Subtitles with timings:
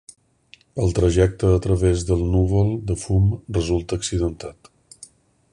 [0.85, 4.77] El trajecte a través del núvol de fum resulta accidentat.